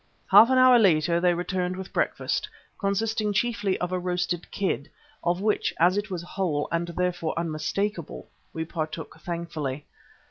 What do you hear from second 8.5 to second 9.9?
we partook thankfully.